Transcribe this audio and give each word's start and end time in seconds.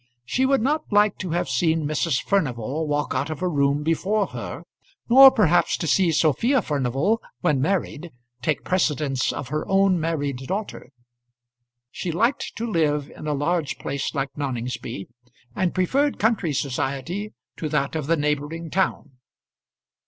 She 0.25 0.47
would 0.47 0.63
not 0.63 0.85
like 0.91 1.19
to 1.19 1.29
have 1.29 1.47
seen 1.47 1.85
Mrs. 1.85 2.23
Furnival 2.23 2.87
walk 2.87 3.13
out 3.13 3.29
of 3.29 3.43
a 3.43 3.47
room 3.47 3.83
before 3.83 4.25
her, 4.25 4.63
nor 5.07 5.29
perhaps 5.29 5.77
to 5.77 5.85
see 5.85 6.11
Sophia 6.11 6.63
Furnival 6.63 7.21
when 7.41 7.61
married 7.61 8.09
take 8.41 8.63
precedence 8.63 9.31
of 9.31 9.49
her 9.49 9.63
own 9.67 9.99
married 9.99 10.37
daughter. 10.47 10.89
She 11.91 12.11
liked 12.11 12.55
to 12.55 12.65
live 12.65 13.11
in 13.15 13.27
a 13.27 13.35
large 13.35 13.77
place 13.77 14.15
like 14.15 14.35
Noningsby, 14.35 15.07
and 15.55 15.75
preferred 15.75 16.17
country 16.17 16.51
society 16.53 17.35
to 17.57 17.69
that 17.69 17.95
of 17.95 18.07
the 18.07 18.17
neighbouring 18.17 18.71
town. 18.71 19.11